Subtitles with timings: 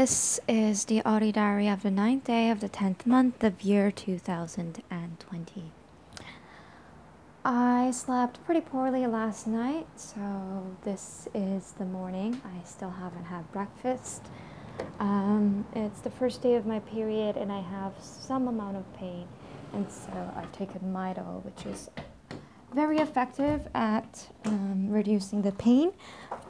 [0.00, 3.92] This is the audio diary of the ninth day of the tenth month of year
[3.92, 5.72] 2020.
[7.44, 12.42] I slept pretty poorly last night, so this is the morning.
[12.44, 14.22] I still haven't had breakfast.
[14.98, 19.28] Um, it's the first day of my period, and I have some amount of pain,
[19.74, 21.88] and so I've taken Midol, which is
[22.74, 25.92] very effective at um, reducing the pain,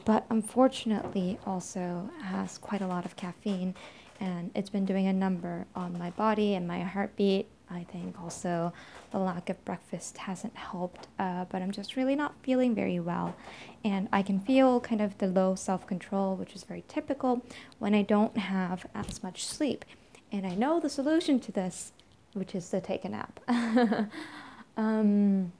[0.05, 3.75] but unfortunately also has quite a lot of caffeine
[4.19, 7.47] and it's been doing a number on my body and my heartbeat.
[7.69, 8.71] I think also
[9.11, 13.35] the lack of breakfast hasn't helped, uh, but I'm just really not feeling very well.
[13.83, 17.41] And I can feel kind of the low self control, which is very typical
[17.79, 19.83] when I don't have as much sleep.
[20.31, 21.91] And I know the solution to this,
[22.33, 23.39] which is to take a nap.
[24.77, 25.51] um,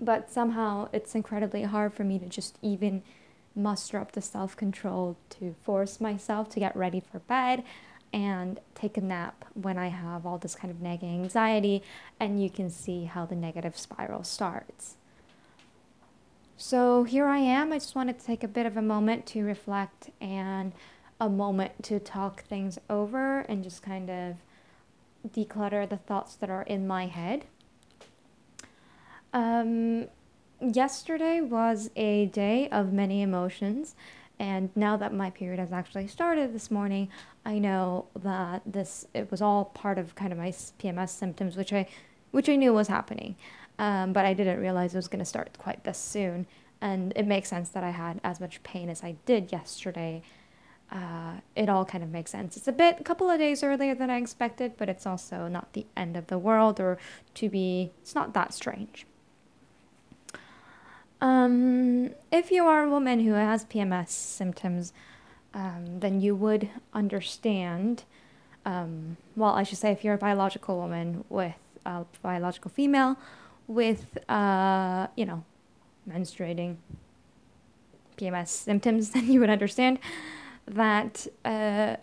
[0.00, 3.02] but somehow it's incredibly hard for me to just even
[3.54, 7.64] muster up the self control to force myself to get ready for bed
[8.12, 11.82] and take a nap when I have all this kind of nagging anxiety,
[12.18, 14.96] and you can see how the negative spiral starts.
[16.56, 17.72] So here I am.
[17.72, 20.72] I just wanted to take a bit of a moment to reflect and
[21.20, 24.36] a moment to talk things over and just kind of
[25.28, 27.44] declutter the thoughts that are in my head.
[29.32, 30.08] Um,
[30.60, 33.94] yesterday was a day of many emotions.
[34.38, 37.08] And now that my period has actually started this morning,
[37.44, 41.72] I know that this it was all part of kind of my PMS symptoms, which
[41.72, 41.86] I,
[42.30, 43.36] which I knew was happening,
[43.78, 46.46] um, but I didn't realize it was going to start quite this soon.
[46.80, 50.22] And it makes sense that I had as much pain as I did yesterday.
[50.90, 52.56] Uh, it all kind of makes sense.
[52.56, 55.74] It's a bit, a couple of days earlier than I expected, but it's also not
[55.74, 56.98] the end of the world, or
[57.34, 59.06] to be, it's not that strange.
[61.20, 64.92] Um, if you are a woman who has PMS symptoms,
[65.52, 68.04] um, then you would understand.
[68.64, 71.54] Um, well, I should say, if you're a biological woman with
[71.84, 73.16] a biological female
[73.66, 75.44] with, uh, you know,
[76.08, 76.76] menstruating
[78.16, 79.98] PMS symptoms, then you would understand
[80.66, 81.96] that uh,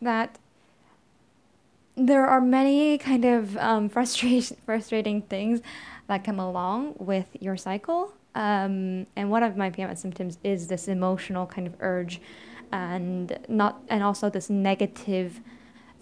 [0.00, 0.38] that
[1.96, 5.60] there are many kind of um, frustration, frustrating things
[6.08, 8.12] that come along with your cycle.
[8.34, 12.20] Um, and one of my PMS symptoms is this emotional kind of urge,
[12.70, 15.40] and not, and also this negative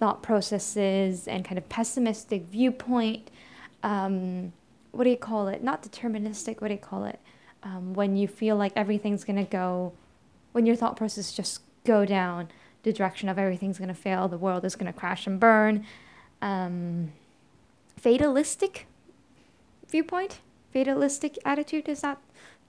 [0.00, 3.30] thought processes and kind of pessimistic viewpoint.
[3.82, 4.52] Um,
[4.90, 5.62] what do you call it?
[5.62, 6.60] Not deterministic.
[6.60, 7.20] What do you call it?
[7.62, 9.92] Um, when you feel like everything's gonna go,
[10.52, 12.48] when your thought process just go down
[12.82, 15.86] the direction of everything's gonna fail, the world is gonna crash and burn.
[16.42, 17.12] Um,
[17.96, 18.86] fatalistic
[19.88, 20.40] viewpoint,
[20.72, 21.88] fatalistic attitude.
[21.88, 22.18] Is that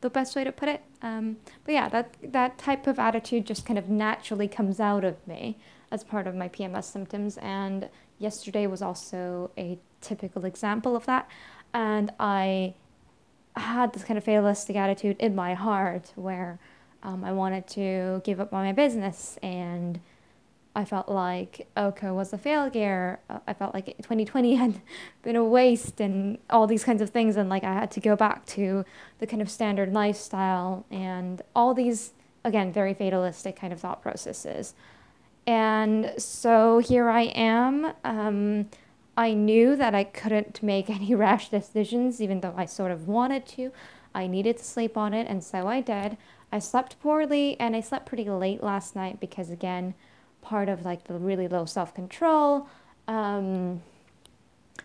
[0.02, 0.82] the best way to put it?
[1.02, 5.26] Um, but yeah, that that type of attitude just kind of naturally comes out of
[5.28, 5.58] me
[5.92, 7.38] as part of my PMS symptoms.
[7.38, 7.90] And
[8.20, 11.30] yesterday was also a typical example of that.
[11.74, 12.74] And I
[13.56, 16.60] had this kind of fatalistic attitude in my heart where
[17.04, 20.00] um, I wanted to give up on my business and
[20.76, 23.20] I felt like Oko was a failure.
[23.30, 24.82] Uh, I felt like 2020 had
[25.24, 27.38] been a waste and all these kinds of things.
[27.38, 28.84] And like I had to go back to
[29.20, 32.12] the kind of standard lifestyle and all these,
[32.44, 34.74] again, very fatalistic kind of thought processes.
[35.48, 37.94] And so here I am.
[38.04, 38.70] Um,
[39.18, 43.46] I knew that I couldn't make any rash decisions, even though I sort of wanted
[43.48, 43.72] to.
[44.14, 46.18] I needed to sleep on it, and so I did.
[46.52, 49.94] I slept poorly, and I slept pretty late last night because, again,
[50.46, 52.68] part of like the really low self-control.
[53.08, 53.82] Um,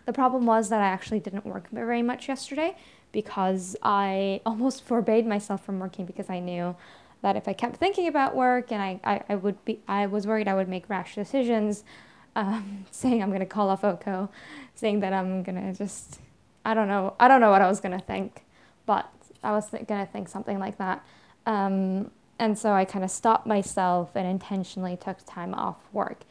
[0.05, 2.75] the problem was that I actually didn't work very much yesterday
[3.11, 6.75] because I almost forbade myself from working because I knew
[7.21, 10.25] that if I kept thinking about work and I, I, I would be, I was
[10.25, 11.83] worried I would make rash decisions,
[12.35, 14.29] um, saying I'm going to call off Oko,
[14.73, 16.19] saying that I'm going to just,
[16.65, 18.43] I don't know, I don't know what I was going to think,
[18.87, 19.07] but
[19.43, 21.05] I was th- going to think something like that.
[21.45, 22.09] Um,
[22.41, 26.21] and so I kind of stopped myself and intentionally took time off work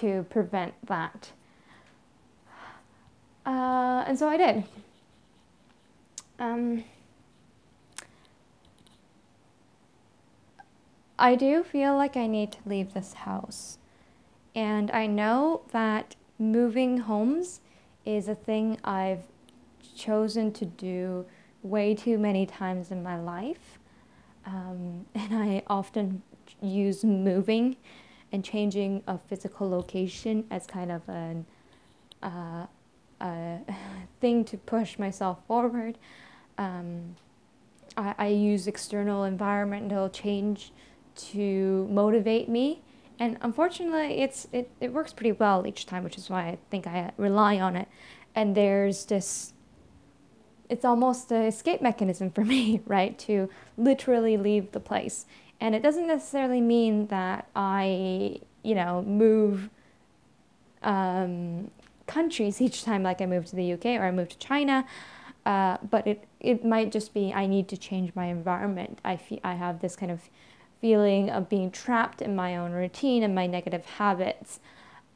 [0.00, 1.30] to prevent that.
[3.46, 4.64] Uh, and so I did.
[6.40, 6.82] Um,
[11.20, 13.78] I do feel like I need to leave this house.
[14.56, 17.60] And I know that moving homes
[18.04, 19.22] is a thing I've
[19.94, 21.26] chosen to do
[21.62, 23.78] way too many times in my life.
[24.46, 26.22] Um, and I often
[26.60, 27.76] use moving
[28.32, 31.46] and changing a physical location as kind of an,
[32.22, 32.66] uh,
[33.20, 33.58] a
[34.20, 35.98] thing to push myself forward.
[36.58, 37.16] Um,
[37.96, 40.72] I, I use external environmental change
[41.16, 42.82] to motivate me
[43.18, 46.86] and unfortunately, it's it, it works pretty well each time, which is why I think
[46.86, 47.88] I rely on it.
[48.34, 49.52] And there's this
[50.68, 53.18] it's almost an escape mechanism for me, right?
[53.20, 55.26] To literally leave the place.
[55.60, 59.70] And it doesn't necessarily mean that I, you know, move
[60.82, 61.70] um,
[62.06, 64.84] countries each time, like I move to the UK or I move to China.
[65.46, 68.98] Uh, but it, it might just be I need to change my environment.
[69.04, 70.28] I, fe- I have this kind of
[70.80, 74.60] feeling of being trapped in my own routine and my negative habits.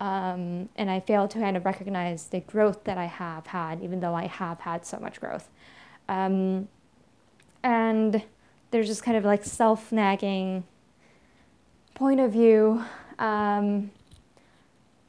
[0.01, 4.01] Um, and I fail to kind of recognize the growth that I have had, even
[4.01, 5.49] though I have had so much growth.
[6.09, 6.69] Um,
[7.63, 8.23] and
[8.71, 10.65] there's just kind of like self nagging
[11.95, 12.85] point of view.
[13.19, 13.91] Um,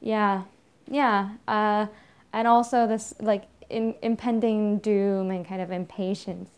[0.01, 0.43] yeah,
[0.89, 1.35] yeah.
[1.47, 1.87] Uh,
[2.33, 6.49] and also this like in, impending doom and kind of impatience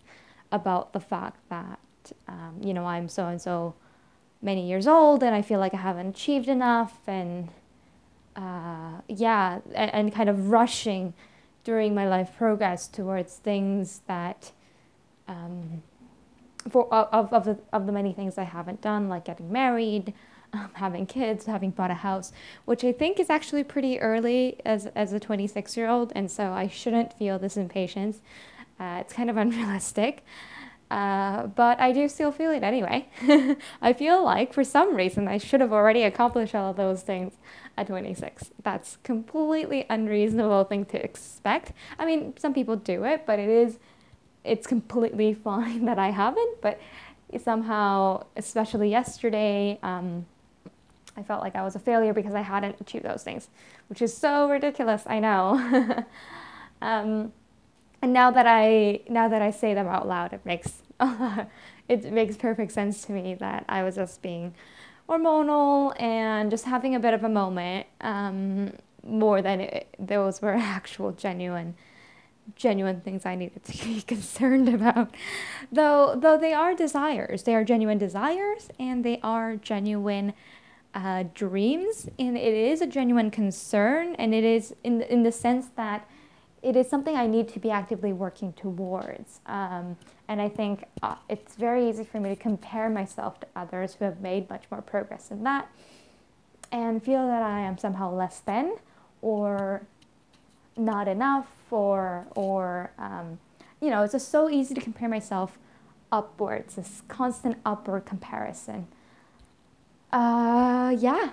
[0.52, 1.80] about the fact that,
[2.28, 3.76] um, you know, I'm so and so
[4.42, 7.50] many years old and I feel like I haven't achieved enough and
[8.36, 11.14] uh, yeah, and, and, kind of rushing
[11.64, 14.52] during my life progress towards things that,
[15.28, 15.84] um,
[16.70, 20.14] for of, of, the, of the many things I haven't done, like getting married,
[20.54, 22.32] um, having kids, having bought a house,
[22.66, 26.52] which I think is actually pretty early as, as a 26 year old, and so
[26.52, 28.22] I shouldn't feel this impatience.
[28.80, 30.24] Uh, it's kind of unrealistic.
[30.92, 33.08] Uh, but I do still feel it anyway.
[33.82, 37.36] I feel like for some reason I should have already accomplished all of those things
[37.78, 38.52] at 26.
[38.62, 41.72] That's completely unreasonable thing to expect.
[41.98, 43.80] I mean, some people do it, but it is
[44.44, 46.60] it's completely fine that I haven't.
[46.60, 46.78] But
[47.42, 50.26] somehow, especially yesterday, um,
[51.16, 53.48] I felt like I was a failure because I hadn't achieved those things,
[53.88, 55.04] which is so ridiculous.
[55.06, 56.04] I know.
[56.82, 57.32] um,
[58.02, 60.82] and now that I now that I say them out loud, it makes
[61.88, 64.54] it makes perfect sense to me that I was just being
[65.08, 68.74] hormonal and just having a bit of a moment um,
[69.06, 71.76] more than it, those were actual genuine
[72.56, 75.14] genuine things I needed to be concerned about.
[75.72, 80.34] Though though they are desires, they are genuine desires and they are genuine
[80.94, 85.68] uh, dreams, and it is a genuine concern, and it is in in the sense
[85.76, 86.08] that
[86.62, 89.40] it is something I need to be actively working towards.
[89.48, 89.98] Um,
[90.28, 94.06] and I think uh, it's very easy for me to compare myself to others who
[94.06, 95.70] have made much more progress in that
[96.72, 98.76] and feel that I am somehow less than
[99.22, 99.82] or
[100.78, 103.40] not enough or, or um,
[103.82, 105.58] you know, it's just so easy to compare myself
[106.12, 108.88] upwards, this constant upward comparison.
[110.12, 111.32] Uh, yeah,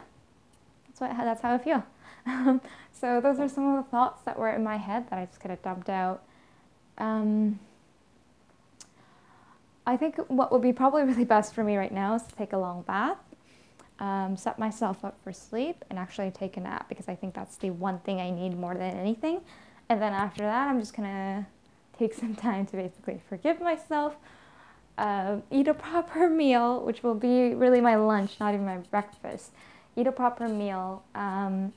[0.87, 1.85] that's, what, that's how I feel.
[2.93, 5.41] so those are some of the thoughts that were in my head that I just
[5.41, 6.23] kind of dumped out.
[6.99, 7.59] Um,
[9.87, 12.53] I think what would be probably really best for me right now is to take
[12.53, 13.19] a long bath,
[13.99, 17.57] um, set myself up for sleep, and actually take a nap because I think that's
[17.57, 19.41] the one thing I need more than anything.
[19.89, 21.47] And then after that, I'm just gonna
[21.99, 24.17] take some time to basically forgive myself,
[24.99, 29.53] uh, eat a proper meal, which will be really my lunch, not even my breakfast.
[29.97, 31.73] Eat a proper meal, um,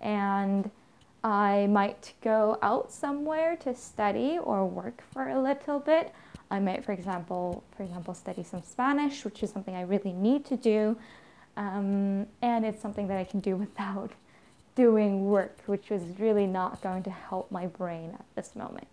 [0.00, 0.70] and
[1.24, 6.12] I might go out somewhere to study or work for a little bit.
[6.50, 10.44] I might, for example, for example, study some Spanish, which is something I really need
[10.46, 10.96] to do,
[11.56, 14.12] um, and it's something that I can do without
[14.76, 18.86] doing work, which was really not going to help my brain at this moment.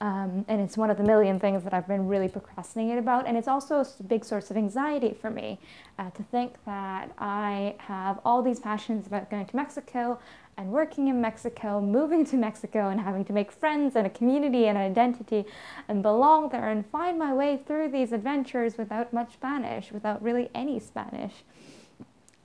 [0.00, 3.26] Um, and it's one of the million things that I've been really procrastinating about.
[3.26, 5.58] And it's also a big source of anxiety for me
[5.98, 10.18] uh, to think that I have all these passions about going to Mexico
[10.56, 14.66] and working in Mexico, moving to Mexico, and having to make friends and a community
[14.66, 15.44] and an identity
[15.88, 20.50] and belong there and find my way through these adventures without much Spanish, without really
[20.54, 21.32] any Spanish.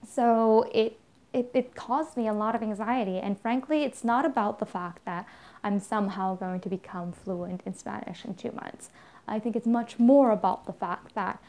[0.05, 1.00] So it
[1.35, 3.17] it, it caused me a lot of anxiety.
[3.17, 5.27] And frankly, it's not about the fact that
[5.65, 8.91] I'm somehow going to become fluent in Spanish in two months.
[9.27, 11.41] I think it's much more about the fact that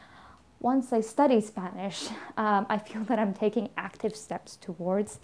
[0.59, 2.07] once I study Spanish,
[2.37, 5.19] um, I feel that I'm taking active steps towards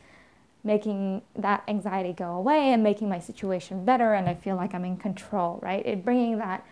[0.64, 4.14] making that anxiety go away and making my situation better.
[4.14, 5.84] And I feel like I'm in control, right?
[5.84, 6.64] It bringing that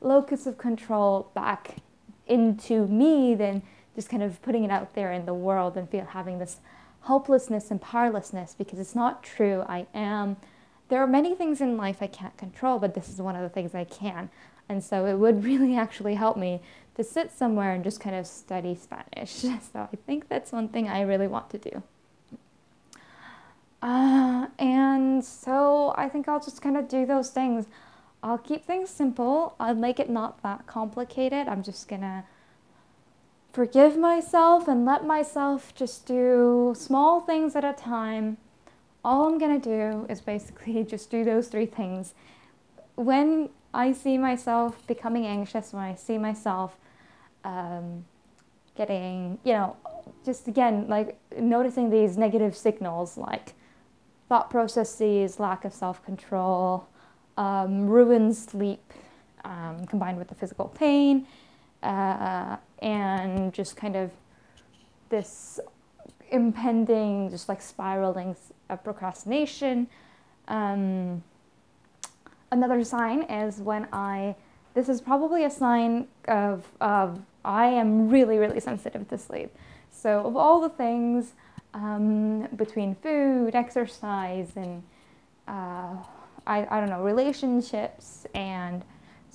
[0.00, 1.76] locus of control back
[2.26, 3.62] into me, then
[3.94, 6.56] just kind of putting it out there in the world and feel having this
[7.04, 9.64] helplessness and powerlessness because it's not true.
[9.68, 10.36] I am.
[10.88, 13.48] There are many things in life I can't control, but this is one of the
[13.48, 14.30] things I can.
[14.68, 16.60] And so it would really actually help me
[16.96, 19.44] to sit somewhere and just kind of study Spanish.
[19.72, 21.82] So I think that's one thing I really want to do.
[23.80, 27.66] Uh, and so I think I'll just kind of do those things.
[28.22, 29.54] I'll keep things simple.
[29.60, 31.46] I'll make it not that complicated.
[31.46, 32.24] I'm just gonna
[33.52, 38.38] forgive myself and let myself just do small things at a time.
[39.08, 42.12] All I'm going to do is basically just do those three things.
[42.94, 46.76] When I see myself becoming anxious, when I see myself
[47.42, 48.04] um,
[48.76, 49.76] getting, you know,
[50.26, 53.54] just again, like noticing these negative signals like
[54.28, 56.86] thought processes, lack of self control,
[57.38, 58.92] um, ruined sleep
[59.42, 61.26] um, combined with the physical pain,
[61.82, 64.10] uh, and just kind of
[65.08, 65.60] this
[66.30, 68.36] impending, just like spiraling
[68.68, 69.88] of procrastination.
[70.48, 71.22] Um,
[72.50, 74.34] another sign is when I,
[74.74, 79.54] this is probably a sign of, of I am really, really sensitive to sleep.
[79.90, 81.32] So, of all the things
[81.74, 84.82] um, between food, exercise, and
[85.46, 85.96] uh,
[86.46, 88.84] I, I don't know, relationships and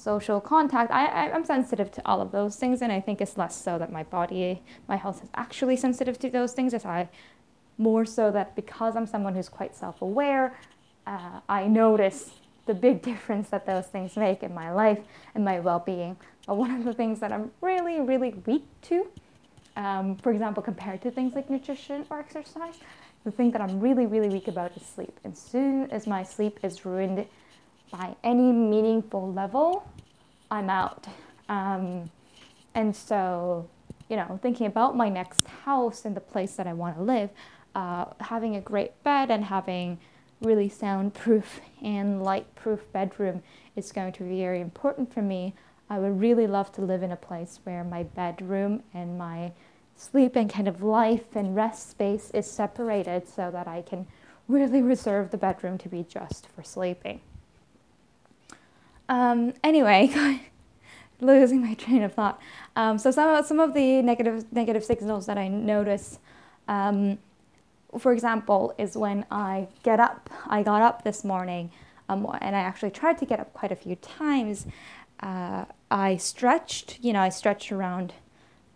[0.03, 0.91] social contact.
[0.91, 3.91] I, am sensitive to all of those things, and I think it's less so that
[3.91, 6.73] my body, my health is actually sensitive to those things.
[6.73, 7.09] It's I
[7.77, 10.59] more so that because I'm someone who's quite self aware,
[11.07, 12.31] uh, I notice
[12.65, 14.99] the big difference that those things make in my life
[15.35, 16.17] and my well being.
[16.45, 19.07] But one of the things that I'm really, really weak to,
[19.77, 22.75] um, for example, compared to things like nutrition or exercise,
[23.23, 25.17] the thing that I'm really, really weak about is sleep.
[25.23, 27.25] As soon as my sleep is ruined
[27.93, 29.87] by any meaningful level,
[30.49, 31.05] I'm out.
[31.47, 32.09] Um,
[32.73, 33.69] and so,
[34.09, 37.29] you know, thinking about my next house and the place that I want to live,
[37.75, 39.99] uh, having a great bed and having
[40.41, 43.43] really soundproof and light-proof bedroom
[43.75, 45.53] is going to be very important for me.
[45.87, 49.51] I would really love to live in a place where my bedroom and my
[49.95, 54.07] sleep and kind of life and rest space is separated so that I can
[54.47, 57.21] really reserve the bedroom to be just for sleeping.
[59.09, 60.41] Um, anyway,
[61.21, 62.39] losing my train of thought.
[62.75, 66.19] Um, so some of, some of the negative negative signals that I notice,
[66.67, 67.17] um,
[67.97, 70.29] for example, is when I get up.
[70.47, 71.71] I got up this morning,
[72.09, 74.65] um, and I actually tried to get up quite a few times.
[75.19, 78.13] Uh, I stretched, you know, I stretched around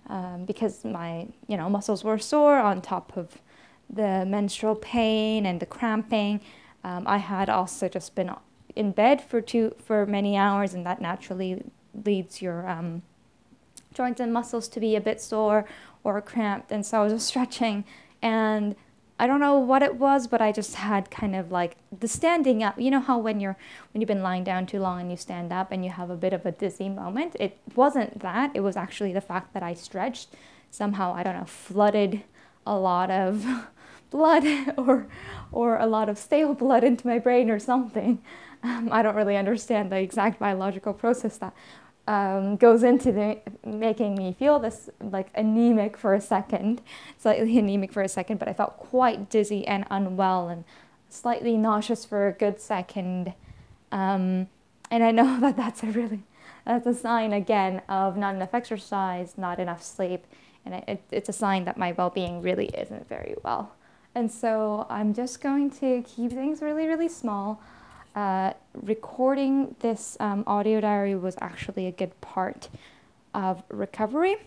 [0.07, 3.41] um, because my, you know, muscles were sore on top of
[3.89, 6.41] the menstrual pain and the cramping.
[6.83, 8.29] Um, I had also just been
[8.77, 11.63] in bed for two for many hours, and that naturally
[12.05, 13.01] leads your um,
[13.93, 15.65] joints and muscles to be a bit sore
[16.03, 16.71] or cramped.
[16.71, 17.83] And so I was just stretching,
[18.21, 18.75] and
[19.19, 22.61] I don't know what it was, but I just had kind of like the standing
[22.61, 22.79] up.
[22.79, 23.57] You know how when you're
[23.91, 26.15] when you've been lying down too long and you stand up and you have a
[26.15, 27.35] bit of a dizzy moment.
[27.39, 28.51] It wasn't that.
[28.53, 30.29] It was actually the fact that I stretched
[30.69, 31.13] somehow.
[31.15, 32.23] I don't know, flooded
[32.65, 33.43] a lot of
[34.11, 34.45] blood
[34.77, 35.07] or
[35.51, 38.21] or a lot of stale blood into my brain or something.
[38.63, 41.53] Um, I don't really understand the exact biological process that
[42.07, 46.81] um, goes into the, making me feel this like anemic for a second,
[47.17, 50.63] slightly anemic for a second, but I felt quite dizzy and unwell and
[51.09, 53.33] slightly nauseous for a good second.
[53.91, 54.47] Um,
[54.89, 56.23] and I know that that's a really
[56.65, 60.25] that's a sign again of not enough exercise, not enough sleep,
[60.65, 63.73] and it, it's a sign that my well-being really isn't very well.
[64.13, 67.61] And so I'm just going to keep things really, really small.
[68.17, 72.67] Uh, recording this um, audio diary was actually a good part
[73.35, 74.37] of recovery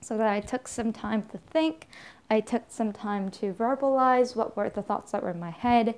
[0.00, 1.86] so that I took some time to think.
[2.30, 5.94] I took some time to verbalize what were the thoughts that were in my head.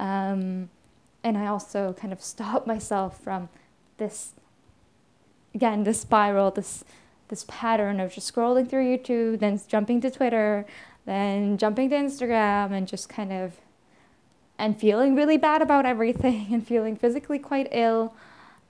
[0.00, 0.70] Um,
[1.22, 3.50] and I also kind of stopped myself from
[3.98, 4.32] this,
[5.54, 6.82] again, this spiral, this,
[7.28, 10.64] this pattern of just scrolling through YouTube, then jumping to Twitter,
[11.04, 13.52] then jumping to Instagram, and just kind of
[14.62, 18.14] and feeling really bad about everything and feeling physically quite ill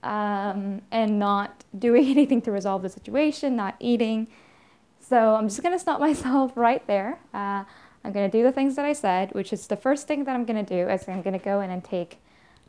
[0.01, 4.27] um, and not doing anything to resolve the situation, not eating.
[4.99, 7.19] So I'm just going to stop myself right there.
[7.33, 7.63] Uh,
[8.03, 10.35] I'm going to do the things that I said, which is the first thing that
[10.35, 12.17] I'm going to do is I'm going to go in and take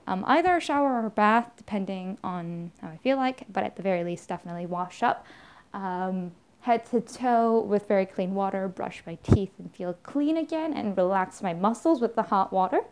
[0.06, 3.76] um, either a shower or a bath, depending on how I feel like, but at
[3.76, 5.26] the very least, definitely wash up.
[5.72, 10.74] Um, head to toe with very clean water, brush my teeth and feel clean again,
[10.74, 12.82] and relax my muscles with the hot water.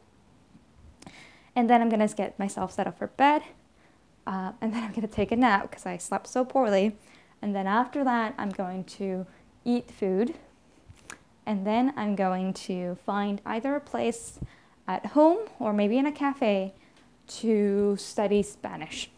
[1.54, 3.42] And then I'm going to get myself set up for bed.
[4.26, 6.96] Uh, and then I'm going to take a nap because I slept so poorly.
[7.40, 9.26] And then after that, I'm going to
[9.64, 10.34] eat food.
[11.44, 14.38] And then I'm going to find either a place
[14.86, 16.72] at home or maybe in a cafe
[17.26, 19.10] to study Spanish.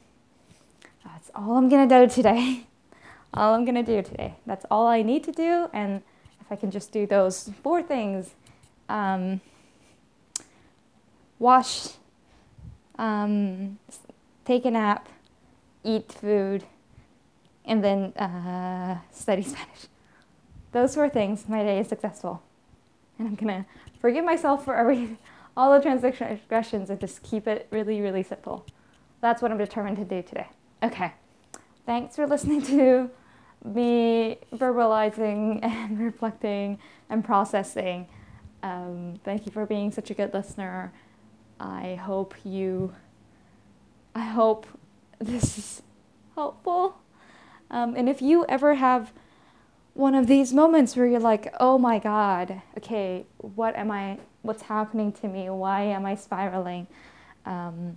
[1.04, 2.66] That's all I'm going to do today.
[3.34, 4.36] all I'm going to do today.
[4.46, 5.68] That's all I need to do.
[5.72, 6.02] And
[6.40, 8.34] if I can just do those four things
[8.88, 9.40] um,
[11.38, 11.88] wash
[12.98, 13.78] um,
[14.44, 15.08] take a nap,
[15.82, 16.64] eat food,
[17.64, 19.86] and then uh, study Spanish.
[20.72, 22.42] those four things, my day is successful.
[23.18, 23.66] And I'm gonna
[24.00, 25.16] forgive myself for every
[25.56, 28.66] all the transgressions and just keep it really, really simple.
[29.20, 30.48] That's what I'm determined to do today.
[30.82, 31.12] Okay.
[31.86, 33.10] Thanks for listening to
[33.64, 38.06] me verbalizing and reflecting and processing.
[38.62, 40.92] Um, thank you for being such a good listener.
[41.58, 42.94] I hope you,
[44.14, 44.66] I hope
[45.18, 45.82] this is
[46.34, 46.96] helpful.
[47.70, 49.12] Um, and if you ever have
[49.94, 54.62] one of these moments where you're like, oh my God, okay, what am I, what's
[54.62, 55.48] happening to me?
[55.48, 56.86] Why am I spiraling?
[57.46, 57.96] Um,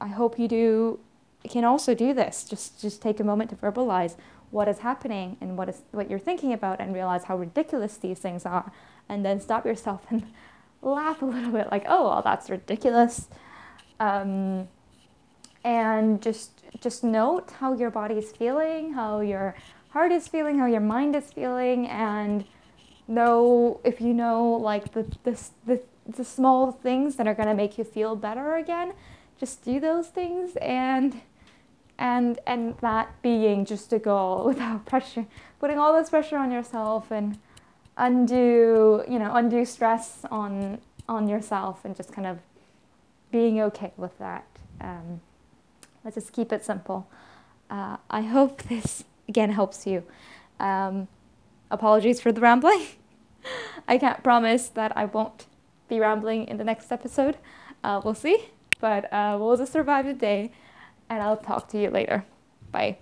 [0.00, 1.00] I hope you do,
[1.48, 2.44] can also do this.
[2.44, 4.16] Just, just take a moment to verbalize
[4.54, 8.20] what is happening and what is what you're thinking about and realize how ridiculous these
[8.20, 8.70] things are
[9.08, 10.24] and then stop yourself and
[10.84, 13.28] laugh a little bit like oh well that's ridiculous.
[14.00, 14.68] Um,
[15.64, 19.54] and just just note how your body is feeling how your
[19.90, 22.44] heart is feeling how your mind is feeling and
[23.08, 27.54] know if you know like the the, the, the small things that are going to
[27.54, 28.92] make you feel better again
[29.38, 31.22] just do those things and
[31.98, 35.26] and and that being just a goal without pressure
[35.58, 37.38] putting all this pressure on yourself and
[37.96, 42.38] undo you know undo stress on on yourself and just kind of
[43.30, 44.46] being okay with that.
[44.80, 45.20] Um,
[46.04, 47.08] let's just keep it simple.
[47.70, 50.04] Uh, i hope this again helps you.
[50.60, 51.08] Um,
[51.70, 52.86] apologies for the rambling.
[53.88, 55.46] I can't promise that i won't
[55.88, 57.36] be rambling in the next episode.
[57.82, 58.48] Uh, we'll see.
[58.80, 60.52] But uh, we'll just survive the day
[61.08, 62.24] and I'll talk to you later.
[62.70, 62.98] Bye.